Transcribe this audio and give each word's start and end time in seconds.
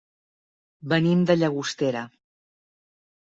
Venim 0.93 1.19
de 1.31 1.35
Llagostera. 1.41 2.03